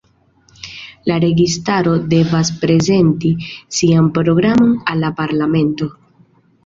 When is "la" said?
1.09-1.17, 5.07-5.13